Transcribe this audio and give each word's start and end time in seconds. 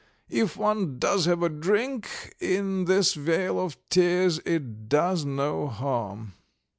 "If 0.31 0.57
one 0.57 0.97
does 0.97 1.25
have 1.25 1.43
a 1.43 1.47
drink 1.49 2.33
in 2.39 2.85
this 2.85 3.13
vale 3.13 3.59
of 3.59 3.77
tears 3.91 4.39
it 4.47 4.89
does 4.89 5.25
no 5.25 5.67
harm. 5.67 6.33